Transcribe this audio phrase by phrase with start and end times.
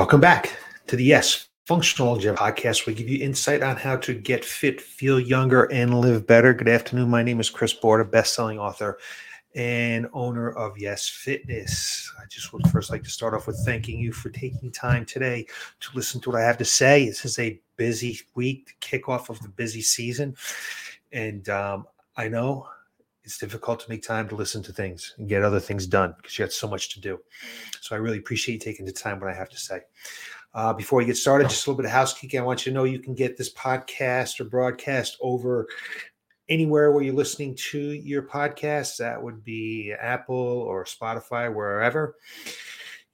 [0.00, 2.86] Welcome back to the Yes Functional Gym podcast.
[2.86, 6.54] We give you insight on how to get fit, feel younger, and live better.
[6.54, 7.10] Good afternoon.
[7.10, 8.98] My name is Chris Borda, best-selling author
[9.54, 12.10] and owner of Yes Fitness.
[12.18, 15.46] I just would first like to start off with thanking you for taking time today
[15.80, 17.04] to listen to what I have to say.
[17.04, 20.34] This is a busy week, kickoff of the busy season,
[21.12, 21.86] and um,
[22.16, 22.66] I know
[23.24, 26.38] it's difficult to make time to listen to things and get other things done because
[26.38, 27.18] you have so much to do.
[27.80, 29.80] So I really appreciate taking the time what I have to say.
[30.52, 32.40] Uh, before we get started, just a little bit of housekeeping.
[32.40, 35.68] I want you to know you can get this podcast or broadcast over
[36.48, 38.96] anywhere where you're listening to your podcast.
[38.96, 42.16] That would be Apple or Spotify, wherever.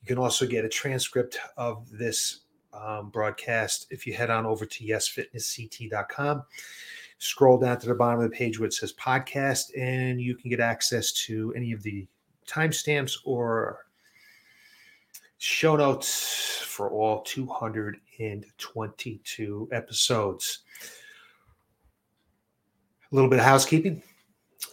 [0.00, 2.40] You can also get a transcript of this
[2.72, 6.44] um, broadcast if you head on over to yesfitnessct.com
[7.18, 10.50] scroll down to the bottom of the page where it says podcast, and you can
[10.50, 12.06] get access to any of the
[12.46, 13.86] timestamps or
[15.38, 20.58] show notes for all 222 episodes.
[23.10, 24.02] A little bit of housekeeping.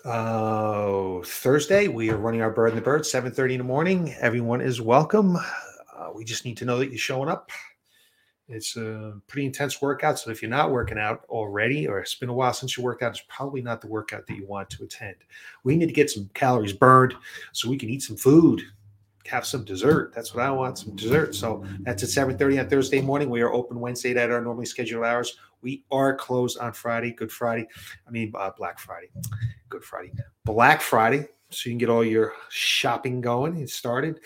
[0.06, 4.16] Uh, Thursday, we are running our Bird and the Bird, 7.30 in the morning.
[4.20, 5.36] Everyone is welcome.
[5.36, 7.52] Uh, we just need to know that you're showing up.
[8.50, 10.20] It's a pretty intense workout.
[10.20, 13.02] So if you're not working out already, or it's been a while since you worked
[13.02, 15.16] out, it's probably not the workout that you want to attend.
[15.64, 17.16] We need to get some calories burned
[17.54, 18.62] so we can eat some food,
[19.28, 20.14] have some dessert.
[20.14, 21.36] That's what I want, some dessert.
[21.36, 23.30] So that's at 7:30 on Thursday morning.
[23.30, 25.38] We are open Wednesday at our normally scheduled hours.
[25.62, 27.68] We are closed on Friday, Good Friday.
[28.06, 29.10] I mean uh, Black Friday,
[29.70, 30.12] Good Friday,
[30.44, 31.28] Black Friday.
[31.50, 34.20] So you can get all your shopping going and started.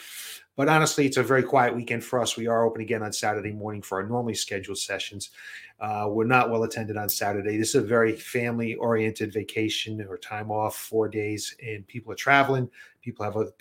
[0.57, 2.35] But honestly, it's a very quiet weekend for us.
[2.35, 5.29] We are open again on Saturday morning for our normally scheduled sessions.
[5.79, 7.57] Uh, we're not well attended on Saturday.
[7.57, 12.15] This is a very family oriented vacation or time off, four days, and people are
[12.15, 12.67] traveling.
[13.03, 13.51] People have other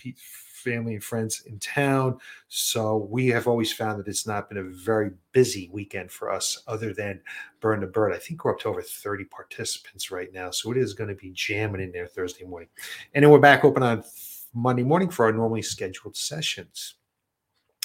[0.66, 2.18] family and friends in town.
[2.48, 6.62] So we have always found that it's not been a very busy weekend for us,
[6.66, 7.20] other than
[7.60, 8.14] Burn the Bird.
[8.14, 10.50] I think we're up to over 30 participants right now.
[10.50, 12.70] So it is going to be jamming in there Thursday morning.
[13.14, 14.02] And then we're back open on
[14.56, 16.95] Monday morning for our normally scheduled sessions.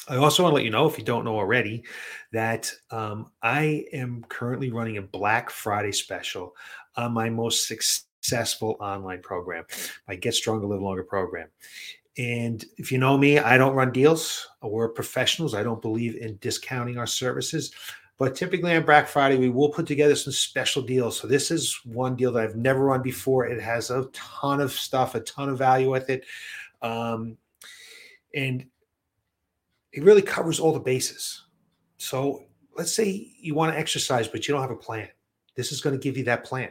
[0.08, 1.84] I also want to let you know, if you don't know already,
[2.32, 6.56] that um, I am currently running a Black Friday special
[6.96, 9.66] on my most successful online program,
[10.08, 11.50] my Get Stronger, Live Longer program.
[12.18, 14.50] And if you know me, I don't run deals.
[14.62, 15.54] We're professionals.
[15.54, 17.72] I don't believe in discounting our services.
[18.18, 21.20] But typically on Black Friday, we will put together some special deals.
[21.20, 23.46] So this is one deal that I've never run before.
[23.46, 26.26] It has a ton of stuff, a ton of value with it.
[26.82, 27.38] Um,
[28.36, 28.66] and
[29.94, 31.46] it really covers all the bases.
[31.98, 32.46] So
[32.78, 35.10] let's say you want to exercise, but you don't have a plan.
[35.56, 36.70] This is going to give you that plan.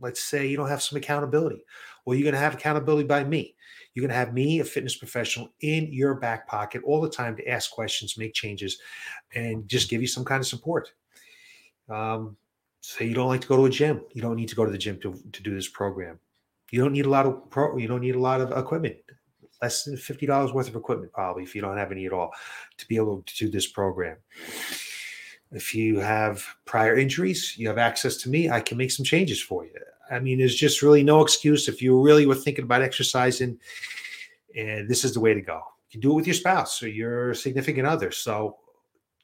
[0.00, 1.64] Let's say you don't have some accountability.
[2.04, 3.54] Well, you're going to have accountability by me.
[3.94, 7.36] You're going to have me, a fitness professional, in your back pocket all the time
[7.36, 8.78] to ask questions, make changes,
[9.34, 10.92] and just give you some kind of support.
[11.88, 12.36] Um,
[12.80, 14.02] say you don't like to go to a gym.
[14.12, 16.18] You don't need to go to the gym to, to do this program.
[16.70, 18.96] You don't need a lot of pro, you don't need a lot of equipment
[19.62, 22.32] less than $50 worth of equipment, probably, if you don't have any at all,
[22.78, 24.16] to be able to do this program.
[25.52, 28.50] If you have prior injuries, you have access to me.
[28.50, 29.72] I can make some changes for you.
[30.10, 31.68] I mean, there's just really no excuse.
[31.68, 33.58] If you really were thinking about exercising,
[34.56, 35.60] and this is the way to go.
[35.88, 38.10] You can do it with your spouse or your significant other.
[38.10, 38.58] So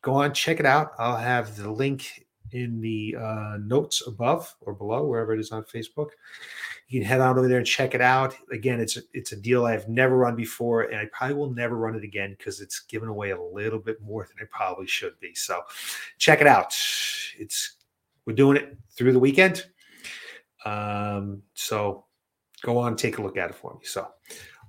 [0.03, 0.93] go on, check it out.
[0.99, 5.65] I'll have the link in the uh, notes above or below, wherever it is on
[5.65, 6.09] Facebook.
[6.91, 8.35] You can head on over there and check it out.
[8.53, 11.77] Again, it's a, it's a deal I've never run before, and I probably will never
[11.77, 15.19] run it again because it's giving away a little bit more than it probably should
[15.21, 15.33] be.
[15.35, 15.63] So,
[16.19, 16.75] check it out.
[17.39, 17.77] It's
[18.27, 19.67] we're doing it through the weekend.
[20.65, 22.07] Um, so
[22.63, 23.81] go on, take a look at it for me.
[23.85, 24.09] So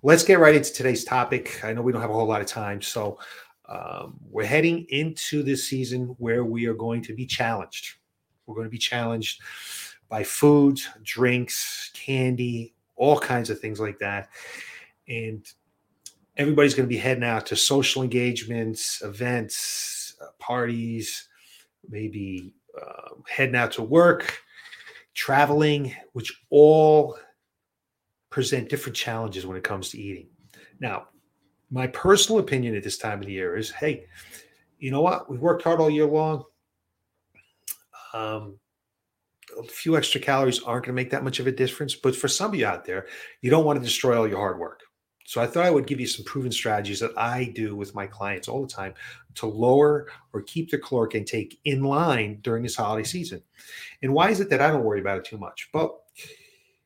[0.04, 1.64] let's get right into today's topic.
[1.64, 3.20] I know we don't have a whole lot of time, so
[3.68, 7.96] um, we're heading into this season where we are going to be challenged.
[8.46, 9.42] We're going to be challenged
[10.12, 14.30] by foods, drinks, candy, all kinds of things like that.
[15.08, 15.44] And
[16.36, 21.30] everybody's going to be heading out to social engagements, events, uh, parties,
[21.90, 24.38] maybe uh, heading out to work,
[25.14, 27.18] traveling, which all
[28.30, 30.28] present different challenges when it comes to eating.
[30.82, 31.08] Now,
[31.70, 34.08] my personal opinion at this time of the year is hey,
[34.78, 35.30] you know what?
[35.30, 36.44] We've worked hard all year long.
[38.14, 38.60] Um,
[39.60, 41.96] a few extra calories aren't going to make that much of a difference.
[41.96, 43.08] But for some of you out there,
[43.42, 44.82] you don't want to destroy all your hard work.
[45.26, 48.06] So I thought I would give you some proven strategies that I do with my
[48.06, 48.94] clients all the time
[49.36, 53.42] to lower or keep their caloric intake in line during this holiday season.
[54.02, 55.70] And why is it that I don't worry about it too much?
[55.72, 55.96] But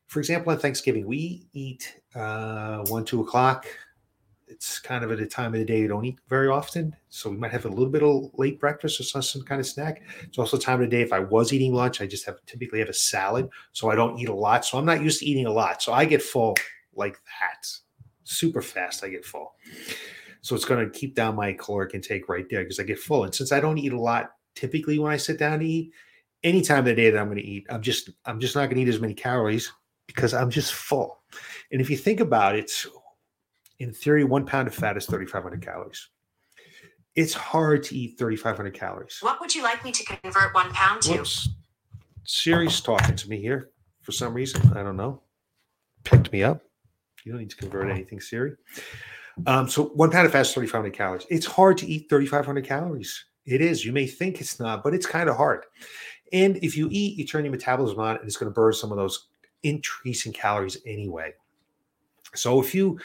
[0.06, 3.66] for example, on Thanksgiving, we eat uh, one, two o'clock
[4.48, 6.94] it's kind of at a time of the day you don't eat very often.
[7.08, 10.02] So we might have a little bit of late breakfast or some, kind of snack.
[10.22, 11.02] It's also time of the day.
[11.02, 13.48] If I was eating lunch, I just have typically have a salad.
[13.72, 14.64] So I don't eat a lot.
[14.64, 15.82] So I'm not used to eating a lot.
[15.82, 16.54] So I get full
[16.94, 17.66] like that.
[18.24, 19.54] Super fast, I get full.
[20.42, 23.24] So it's going to keep down my caloric intake right there because I get full.
[23.24, 25.92] And since I don't eat a lot typically when I sit down to eat,
[26.42, 28.66] any time of the day that I'm going to eat, I'm just I'm just not
[28.66, 29.72] going to eat as many calories
[30.06, 31.18] because I'm just full.
[31.72, 32.70] And if you think about it,
[33.78, 36.08] in theory, one pound of fat is 3,500 calories.
[37.14, 39.18] It's hard to eat 3,500 calories.
[39.20, 41.18] What would you like me to convert one pound to?
[41.18, 41.48] Whoops.
[42.24, 43.70] Siri's talking to me here
[44.02, 44.72] for some reason.
[44.76, 45.22] I don't know.
[46.04, 46.62] Picked me up.
[47.24, 48.52] You don't need to convert anything, Siri.
[49.46, 51.26] Um, so one pound of fat is 3,500 calories.
[51.28, 53.24] It's hard to eat 3,500 calories.
[53.44, 53.84] It is.
[53.84, 55.64] You may think it's not, but it's kind of hard.
[56.32, 58.90] And if you eat, you turn your metabolism on, and it's going to burn some
[58.90, 59.28] of those
[59.62, 61.32] increasing calories anyway.
[62.34, 62.98] So if you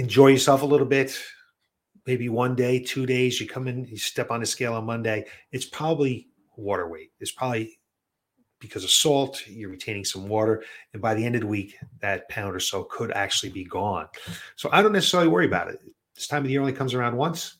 [0.00, 1.16] enjoy yourself a little bit,
[2.06, 5.26] maybe one day, two days, you come in, you step on the scale on Monday,
[5.52, 7.10] it's probably water weight.
[7.20, 7.78] It's probably
[8.60, 10.64] because of salt, you're retaining some water.
[10.94, 14.06] And by the end of the week, that pound or so could actually be gone.
[14.56, 15.80] So I don't necessarily worry about it.
[16.14, 17.58] This time of the year only comes around once.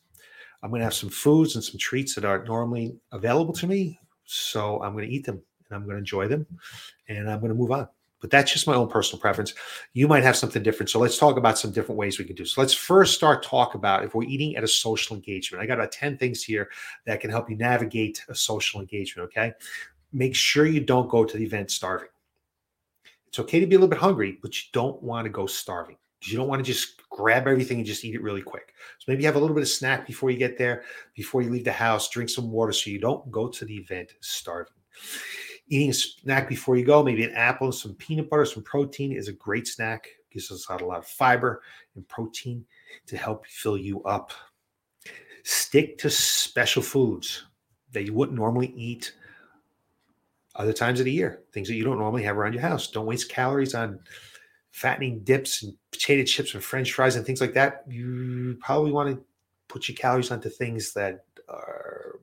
[0.63, 3.99] I'm going to have some foods and some treats that aren't normally available to me.
[4.25, 6.47] So I'm going to eat them and I'm going to enjoy them
[7.07, 7.87] and I'm going to move on.
[8.21, 9.53] But that's just my own personal preference.
[9.93, 10.89] You might have something different.
[10.89, 12.45] So let's talk about some different ways we can do.
[12.45, 15.63] So let's first start talk about if we're eating at a social engagement.
[15.63, 16.69] I got about 10 things here
[17.07, 19.27] that can help you navigate a social engagement.
[19.29, 19.53] Okay
[20.13, 22.09] make sure you don't go to the event starving.
[23.27, 25.97] It's okay to be a little bit hungry, but you don't want to go starving.
[26.23, 28.73] You don't want to just grab everything and just eat it really quick.
[28.99, 30.83] So maybe have a little bit of snack before you get there,
[31.15, 34.13] before you leave the house, drink some water so you don't go to the event
[34.19, 34.73] starving.
[35.71, 39.13] Eating a snack before you go, maybe an apple and some peanut butter, some protein
[39.13, 40.05] is a great snack.
[40.29, 41.61] Gives us out a lot of fiber
[41.95, 42.65] and protein
[43.07, 44.33] to help fill you up.
[45.43, 47.45] Stick to special foods
[47.93, 49.13] that you wouldn't normally eat
[50.55, 52.91] other times of the year, things that you don't normally have around your house.
[52.91, 53.97] Don't waste calories on
[54.71, 57.85] fattening dips and potato chips and french fries and things like that.
[57.87, 59.23] You probably want to
[59.69, 62.19] put your calories onto things that are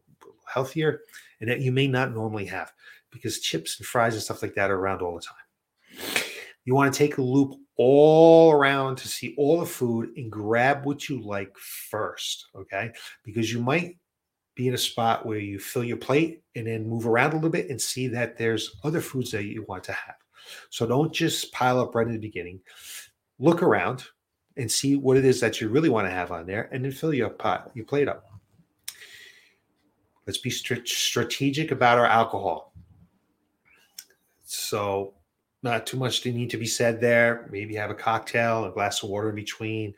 [0.46, 1.00] healthier
[1.40, 2.72] and that you may not normally have
[3.10, 6.24] because chips and fries and stuff like that are around all the time.
[6.64, 10.84] You want to take a loop all around to see all the food and grab
[10.84, 12.90] what you like first, okay?
[13.24, 13.96] Because you might
[14.54, 17.48] be in a spot where you fill your plate and then move around a little
[17.48, 20.16] bit and see that there's other foods that you want to have.
[20.68, 22.60] So don't just pile up right in the beginning.
[23.38, 24.04] Look around
[24.56, 26.90] and see what it is that you really want to have on there and then
[26.90, 28.24] fill your pot, your plate up.
[30.26, 32.67] Let's be strategic about our alcohol.
[34.50, 35.12] So,
[35.62, 37.46] not too much to need to be said there.
[37.52, 39.92] Maybe have a cocktail, a glass of water in between.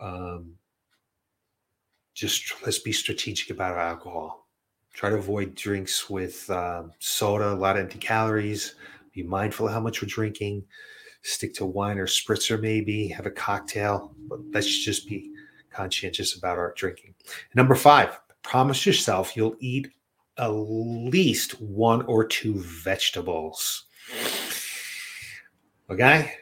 [0.00, 0.54] Um,
[2.12, 4.48] just let's be strategic about our alcohol.
[4.92, 8.74] Try to avoid drinks with uh, soda, a lot of empty calories.
[9.14, 10.64] Be mindful of how much we're drinking.
[11.22, 14.12] Stick to wine or spritzer, maybe have a cocktail.
[14.26, 15.30] But let's just be
[15.70, 17.14] conscientious about our drinking.
[17.54, 19.92] Number five, promise yourself you'll eat
[20.38, 23.84] at least one or two vegetables.
[25.90, 26.32] Okay?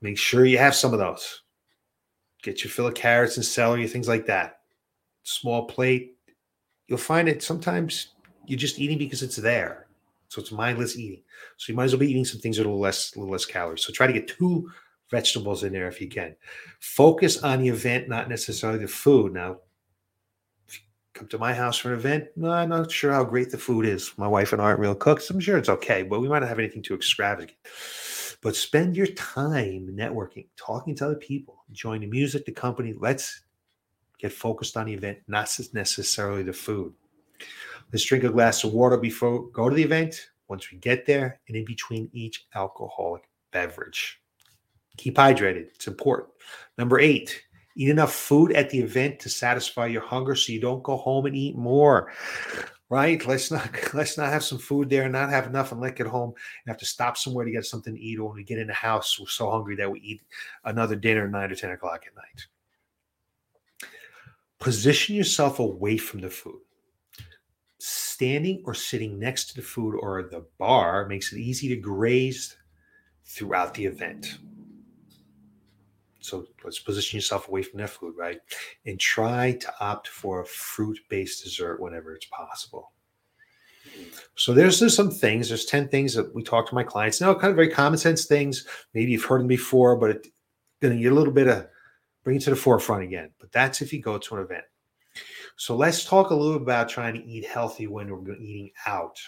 [0.00, 1.42] Make sure you have some of those.
[2.42, 4.60] Get your fill of carrots and celery, things like that
[5.22, 6.16] small plate,
[6.86, 8.14] you'll find it sometimes
[8.46, 9.86] you're just eating because it's there.
[10.28, 11.22] So it's mindless eating.
[11.56, 13.18] So you might as well be eating some things that are a little less, a
[13.18, 13.84] little less calories.
[13.84, 14.70] So try to get two
[15.10, 16.36] vegetables in there if you can.
[16.80, 19.32] Focus on the event, not necessarily the food.
[19.32, 19.58] Now,
[21.14, 23.86] come to my house for an event, no, I'm not sure how great the food
[23.86, 24.12] is.
[24.16, 25.30] My wife and I aren't real cooks.
[25.30, 27.56] I'm sure it's okay, but we might not have anything too extravagant.
[28.42, 32.94] But spend your time networking, talking to other people, enjoying the music, the company.
[32.98, 33.42] Let's
[34.20, 36.92] Get focused on the event, not necessarily the food.
[37.90, 40.28] Let's drink a glass of water before go to the event.
[40.48, 44.20] Once we get there, and in between each alcoholic beverage.
[44.98, 45.68] Keep hydrated.
[45.74, 46.28] It's important.
[46.76, 47.42] Number eight,
[47.76, 51.26] eat enough food at the event to satisfy your hunger so you don't go home
[51.26, 52.12] and eat more
[52.88, 55.96] right let's not let's not have some food there and not have enough and let
[55.96, 58.44] get home and have to stop somewhere to get something to eat or when we
[58.44, 60.22] get in the house we're so hungry that we eat
[60.64, 62.46] another dinner at 9 or 10 o'clock at night
[64.60, 66.60] Position yourself away from the food.
[67.78, 72.58] Standing or sitting next to the food or the bar makes it easy to graze
[73.24, 74.38] throughout the event.
[76.30, 78.38] So let's position yourself away from that food, right?
[78.86, 82.92] And try to opt for a fruit based dessert whenever it's possible.
[84.36, 85.48] So there's, there's some things.
[85.48, 88.26] There's 10 things that we talk to my clients now, kind of very common sense
[88.26, 88.66] things.
[88.94, 90.28] Maybe you've heard them before, but it's
[90.80, 91.66] going to get a little bit of
[92.22, 93.30] bring it to the forefront again.
[93.40, 94.64] But that's if you go to an event.
[95.56, 99.18] So let's talk a little bit about trying to eat healthy when we're eating out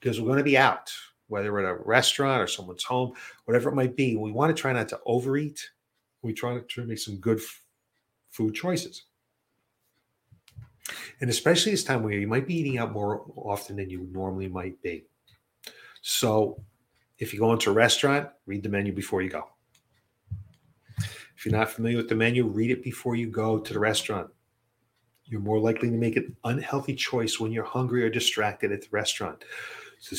[0.00, 0.92] because we're going to be out,
[1.28, 3.12] whether we're at a restaurant or someone's home,
[3.44, 4.16] whatever it might be.
[4.16, 5.60] We want to try not to overeat.
[6.22, 7.62] We try to make some good f-
[8.30, 9.04] food choices.
[11.20, 14.08] And especially this time of year, you might be eating out more often than you
[14.12, 15.04] normally might be.
[16.00, 16.62] So
[17.18, 19.48] if you go into a restaurant, read the menu before you go.
[21.36, 24.28] If you're not familiar with the menu, read it before you go to the restaurant.
[25.24, 28.88] You're more likely to make an unhealthy choice when you're hungry or distracted at the
[28.90, 29.44] restaurant.
[30.00, 30.16] So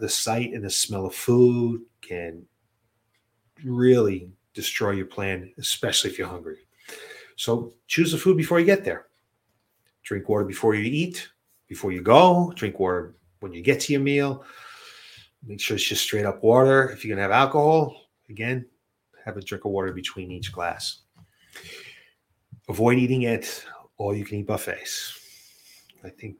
[0.00, 2.46] the sight and the smell of food can
[3.64, 6.58] really destroy your plan, especially if you're hungry.
[7.36, 9.06] So choose the food before you get there.
[10.02, 11.28] Drink water before you eat,
[11.68, 12.52] before you go.
[12.56, 14.44] Drink water when you get to your meal.
[15.46, 16.90] Make sure it's just straight up water.
[16.90, 17.96] If you're going to have alcohol,
[18.28, 18.66] again,
[19.24, 21.02] have a drink of water between each glass.
[22.68, 23.64] Avoid eating at
[23.96, 25.16] all you can eat buffets.
[26.04, 26.36] I think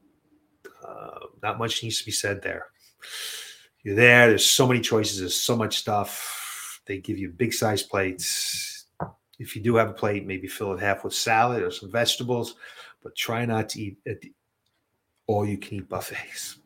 [0.85, 2.67] uh, not much needs to be said there.
[3.85, 6.38] You're there, there's so many choices, there's so much stuff.
[6.89, 8.87] They give you big size plates.
[9.39, 12.57] If you do have a plate, maybe fill it half with salad or some vegetables,
[13.03, 14.33] but try not to eat at the
[15.27, 16.59] all you can eat buffets.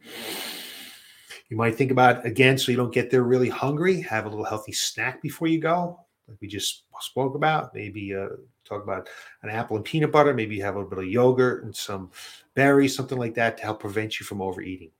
[1.48, 4.44] You might think about again, so you don't get there really hungry, have a little
[4.44, 5.98] healthy snack before you go,
[6.28, 7.74] like we just spoke about.
[7.74, 8.28] Maybe uh,
[8.64, 9.08] talk about
[9.42, 10.32] an apple and peanut butter.
[10.32, 12.10] Maybe you have a little bit of yogurt and some
[12.54, 14.92] berries, something like that, to help prevent you from overeating.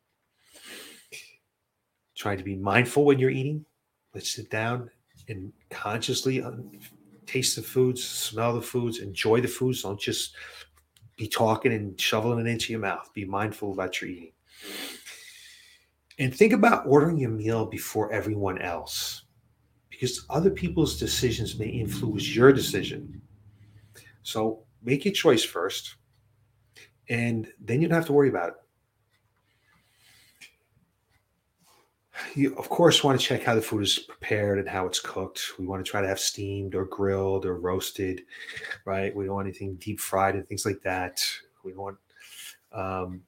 [2.17, 3.65] Trying to be mindful when you're eating.
[4.13, 4.91] Let's sit down
[5.33, 6.53] and consciously uh,
[7.27, 9.83] taste the foods, smell the foods, enjoy the foods.
[9.83, 10.35] Don't just
[11.17, 13.11] be talking and shoveling it into your mouth.
[13.15, 14.33] Be mindful about your eating.
[16.19, 19.25] And think about ordering your meal before everyone else
[19.91, 23.21] because other people's decisions may influence your decision.
[24.23, 25.97] So make your choice first,
[27.09, 28.55] and then you don't have to worry about it.
[32.35, 35.59] You, of course, want to check how the food is prepared and how it's cooked.
[35.59, 38.23] We want to try to have steamed or grilled or roasted,
[38.85, 39.15] right?
[39.15, 41.25] We don't want anything deep fried and things like that.
[41.65, 41.99] We want
[42.73, 43.23] um,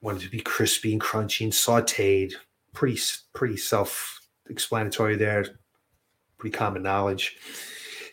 [0.00, 2.34] want it to be crispy and crunchy and sautéed.
[2.72, 3.00] Pretty
[3.32, 5.44] pretty self-explanatory there.
[6.38, 7.36] Pretty common knowledge.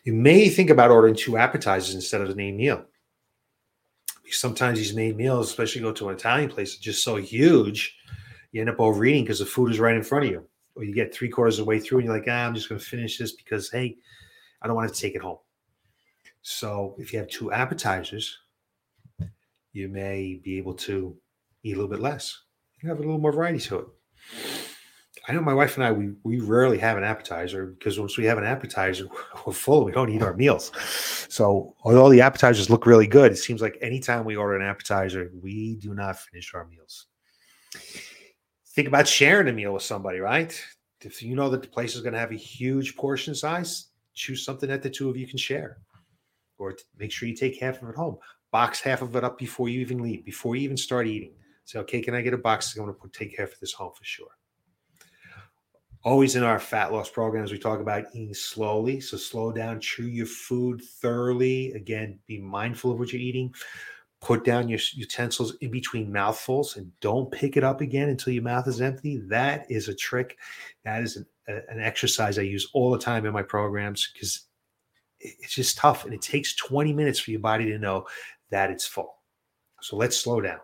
[0.04, 2.86] You may think about ordering two appetizers instead of the main meal.
[4.30, 7.98] Sometimes these main meals, especially go to an Italian place, are just so huge,
[8.52, 10.46] you end up overeating because the food is right in front of you.
[10.76, 12.70] Or you get three quarters of the way through and you're like, ah, I'm just
[12.70, 13.98] going to finish this because, hey,
[14.62, 15.40] I don't want to take it home.
[16.42, 18.38] So if you have two appetizers,
[19.74, 21.16] you may be able to
[21.64, 22.42] eat a little bit less.
[22.82, 23.88] You have a little more variety to it.
[25.28, 28.24] I know my wife and I, we, we rarely have an appetizer because once we
[28.26, 29.08] have an appetizer,
[29.46, 29.84] we're full.
[29.84, 30.72] We don't eat our meals.
[31.30, 35.32] So, although the appetizers look really good, it seems like anytime we order an appetizer,
[35.42, 37.08] we do not finish our meals.
[38.78, 40.64] Think about sharing a meal with somebody, right?
[41.02, 44.46] If you know that the place is going to have a huge portion size, choose
[44.46, 45.80] something that the two of you can share.
[46.60, 48.20] Or make sure you take half of it home.
[48.52, 51.32] Box half of it up before you even leave, before you even start eating.
[51.66, 52.78] Say, okay, can I get a box?
[52.78, 54.28] I'm going to take half of this home for sure
[56.04, 60.08] always in our fat loss programs we talk about eating slowly so slow down chew
[60.08, 63.54] your food thoroughly again be mindful of what you're eating
[64.22, 68.44] put down your utensils in between mouthfuls and don't pick it up again until your
[68.44, 70.38] mouth is empty that is a trick
[70.84, 74.48] that is an, a, an exercise i use all the time in my programs because
[75.20, 78.06] it's just tough and it takes 20 minutes for your body to know
[78.50, 79.18] that it's full
[79.82, 80.60] so let's slow down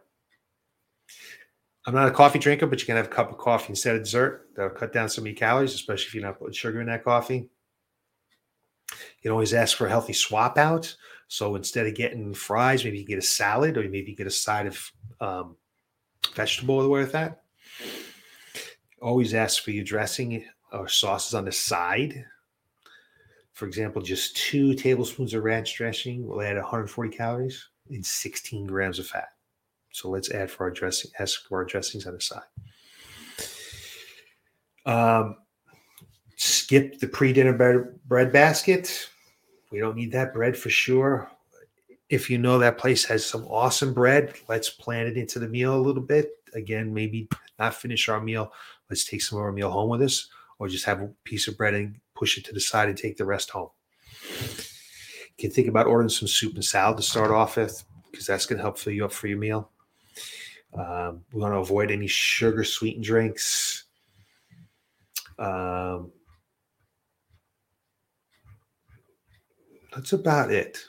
[1.86, 4.04] I'm not a coffee drinker, but you can have a cup of coffee instead of
[4.04, 4.48] dessert.
[4.56, 7.04] That'll cut down some of your calories, especially if you're not putting sugar in that
[7.04, 7.50] coffee.
[9.18, 10.96] You can always ask for a healthy swap out.
[11.28, 14.32] So instead of getting fries, maybe you get a salad or maybe you get a
[14.32, 15.56] side of um,
[16.36, 17.44] vegetable or with that.
[19.02, 22.26] Always ask for your dressing or sauces on the side.
[23.54, 29.00] For example, just two tablespoons of ranch dressing will add 140 calories and 16 grams
[29.00, 29.30] of fat.
[29.92, 32.42] So let's add for our dressing, ask for our dressings on the side.
[34.86, 35.38] Um,
[36.44, 39.10] skip the pre-dinner bread, bread basket.
[39.72, 41.32] We don't need that bread for sure.
[42.10, 45.76] If you know that place has some awesome bread, let's plan it into the meal
[45.76, 46.32] a little bit.
[46.54, 48.52] Again, maybe not finish our meal.
[48.90, 50.28] Let's take some of our meal home with us,
[50.60, 53.18] or just have a piece of bread and push it to the side and take
[53.18, 53.70] the rest home.
[54.30, 58.46] You can think about ordering some soup and salad to start off with, because that's
[58.46, 59.72] going to help fill you up for your meal.
[60.78, 63.86] Um, we want to avoid any sugar sweetened drinks.
[65.40, 66.12] Um,
[69.96, 70.80] that's about it.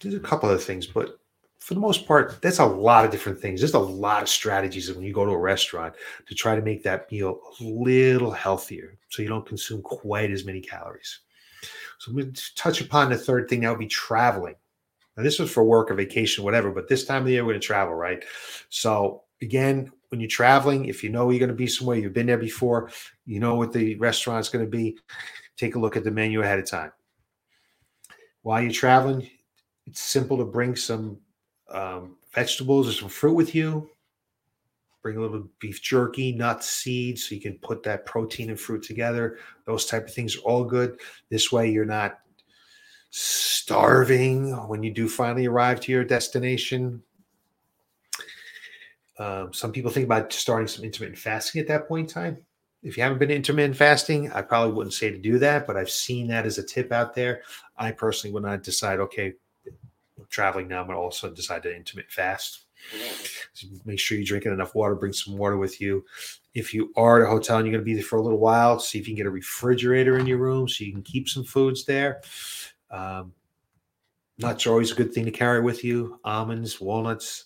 [0.00, 0.24] There's a hmm.
[0.24, 1.18] couple of things, but
[1.58, 3.60] for the most part, that's a lot of different things.
[3.60, 5.94] There's a lot of strategies when you go to a restaurant
[6.26, 10.44] to try to make that meal a little healthier so you don't consume quite as
[10.44, 11.20] many calories.
[11.98, 14.56] So I'm going to touch upon the third thing that would be traveling.
[15.16, 17.52] Now, this was for work or vacation, whatever, but this time of the year, we're
[17.52, 18.24] going to travel, right?
[18.68, 22.26] So, again, when you're traveling, if you know you're going to be somewhere, you've been
[22.26, 22.90] there before,
[23.24, 24.98] you know what the restaurant's going to be,
[25.56, 26.90] take a look at the menu ahead of time.
[28.42, 29.28] While you're traveling,
[29.86, 31.18] it's simple to bring some
[31.70, 33.88] um, vegetables or some fruit with you.
[35.02, 38.82] Bring a little beef jerky, nuts, seeds, so you can put that protein and fruit
[38.84, 39.38] together.
[39.64, 41.00] Those type of things are all good.
[41.28, 42.20] This way, you're not
[43.10, 47.02] starving when you do finally arrive to your destination.
[49.18, 52.38] Um, some people think about starting some intermittent fasting at that point in time.
[52.82, 55.90] If you haven't been intermittent fasting, I probably wouldn't say to do that, but I've
[55.90, 57.42] seen that as a tip out there.
[57.76, 59.34] I personally would not decide, okay,
[60.28, 62.64] traveling now, but also decide to intermittent fast.
[63.52, 64.96] So make sure you're drinking enough water.
[64.96, 66.04] Bring some water with you.
[66.54, 68.40] If you are at a hotel and you're going to be there for a little
[68.40, 71.28] while, see if you can get a refrigerator in your room so you can keep
[71.28, 72.20] some foods there.
[72.90, 73.32] Um,
[74.38, 76.18] nuts are always a good thing to carry with you.
[76.24, 77.44] Almonds, walnuts,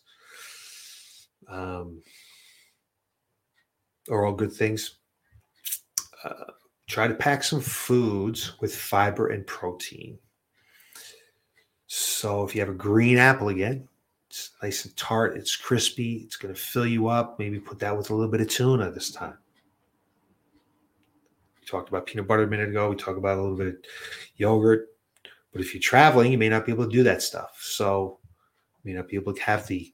[1.48, 2.02] um,
[4.10, 4.96] are all good things.
[6.86, 10.18] Try to pack some foods with fiber and protein.
[11.88, 13.88] So if you have a green apple again,
[14.28, 17.38] it's nice and tart, it's crispy, it's going to fill you up.
[17.38, 19.36] Maybe put that with a little bit of tuna this time.
[21.60, 22.90] We talked about peanut butter a minute ago.
[22.90, 23.76] We talked about a little bit of
[24.36, 24.88] yogurt.
[25.52, 27.58] But if you're traveling, you may not be able to do that stuff.
[27.60, 28.18] So
[28.84, 29.92] you may not be able to have the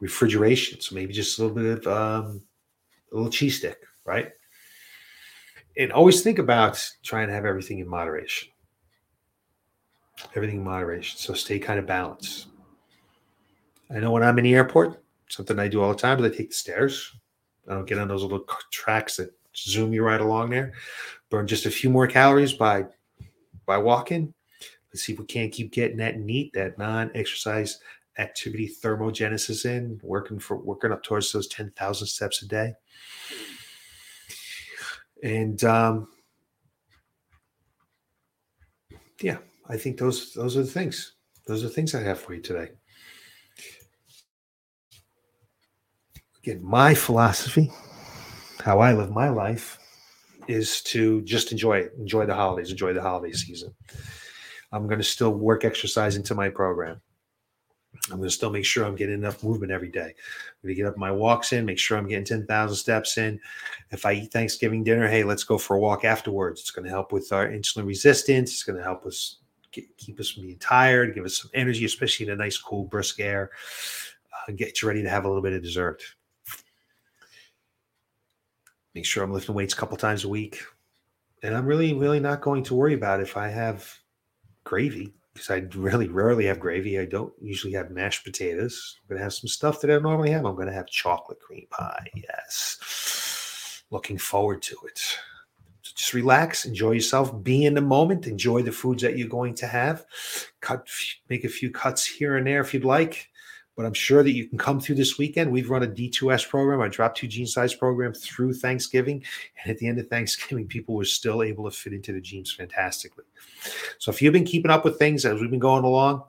[0.00, 0.80] refrigeration.
[0.80, 2.42] So maybe just a little bit of um,
[3.10, 4.32] a little cheese stick, right?
[5.76, 8.52] And always think about trying to have everything in moderation
[10.34, 11.18] everything in moderation.
[11.18, 12.48] So stay kind of balanced.
[13.94, 16.34] I know when I'm in the airport, something I do all the time is I
[16.34, 17.12] take the stairs.
[17.68, 20.72] I don't get on those little tracks that zoom you right along there.
[21.30, 22.86] Burn just a few more calories by
[23.66, 24.32] by walking.
[24.92, 27.78] Let's see if we can't keep getting that NEAT, that non-exercise
[28.18, 32.74] activity thermogenesis in, working for working up towards those 10,000 steps a day.
[35.22, 36.08] And um,
[39.20, 41.14] yeah, I think those those are the things.
[41.46, 42.70] Those are the things I have for you today.
[46.42, 47.70] Again, my philosophy,
[48.64, 49.78] how I live my life,
[50.48, 53.72] is to just enjoy it, enjoy the holidays, enjoy the holiday season.
[54.72, 57.00] I'm going to still work exercise into my program.
[58.10, 60.00] I'm going to still make sure I'm getting enough movement every day.
[60.00, 63.38] I'm going to get up my walks in, make sure I'm getting 10,000 steps in.
[63.90, 66.60] If I eat Thanksgiving dinner, hey, let's go for a walk afterwards.
[66.60, 68.50] It's going to help with our insulin resistance.
[68.50, 69.36] It's going to help us
[69.70, 73.20] keep us from being tired, give us some energy, especially in a nice, cool, brisk
[73.20, 73.50] air,
[74.48, 76.02] uh, get you ready to have a little bit of dessert.
[78.94, 80.62] Make sure I'm lifting weights a couple times a week.
[81.42, 83.88] And I'm really, really not going to worry about if I have
[84.64, 86.98] gravy because I really rarely have gravy.
[86.98, 88.98] I don't usually have mashed potatoes.
[89.02, 90.44] I'm going to have some stuff that I normally have.
[90.44, 92.06] I'm going to have chocolate cream pie.
[92.14, 93.82] Yes.
[93.90, 94.98] Looking forward to it
[95.82, 99.54] So just relax, enjoy yourself, be in the moment, enjoy the foods that you're going
[99.56, 100.04] to have.
[100.60, 100.88] Cut,
[101.28, 103.28] make a few cuts here and there if you'd like.
[103.76, 105.50] But I'm sure that you can come through this weekend.
[105.50, 109.24] We've run a D2S program, a drop two jean size program through Thanksgiving.
[109.62, 112.52] And at the end of Thanksgiving, people were still able to fit into the jeans
[112.52, 113.24] fantastically.
[113.98, 116.24] So if you've been keeping up with things as we've been going along,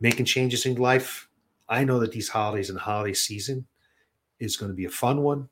[0.00, 1.28] making changes in life,
[1.68, 3.66] I know that these holidays and holiday season
[4.38, 5.48] is going to be a fun one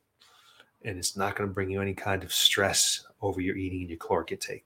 [0.85, 3.91] and it's not going to bring you any kind of stress over your eating and
[3.91, 4.65] your caloric intake.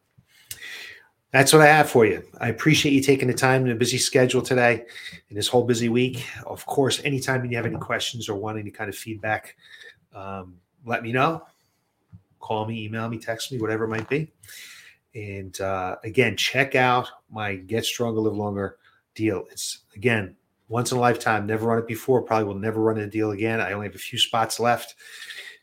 [1.31, 2.23] That's what I have for you.
[2.41, 4.87] I appreciate you taking the time in a busy schedule today
[5.29, 6.27] in this whole busy week.
[6.47, 9.55] Of course, anytime you have any questions or want any kind of feedback,
[10.15, 11.45] um, let me know.
[12.41, 14.33] Call me, email me, text me, whatever it might be.
[15.15, 18.79] And uh, again, check out my Get Stronger, Live Longer
[19.15, 19.45] deal.
[19.51, 20.35] It's again
[20.69, 21.47] once in a lifetime.
[21.47, 22.23] Never run it before.
[22.23, 23.61] Probably will never run a deal again.
[23.61, 24.95] I only have a few spots left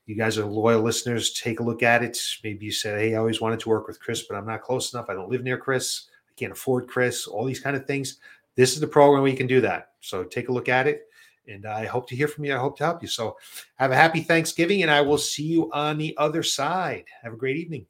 [0.06, 1.34] you guys are loyal listeners.
[1.34, 2.18] Take a look at it.
[2.44, 4.94] Maybe you said, Hey, I always wanted to work with Chris, but I'm not close
[4.94, 5.10] enough.
[5.10, 6.08] I don't live near Chris.
[6.30, 8.20] I can't afford Chris, all these kind of things.
[8.56, 9.92] This is the program where you can do that.
[10.02, 11.04] So take a look at it.
[11.48, 12.56] And I hope to hear from you.
[12.56, 13.08] I hope to help you.
[13.08, 13.38] So
[13.76, 17.06] have a happy Thanksgiving, and I will see you on the other side.
[17.22, 17.86] Have a great evening.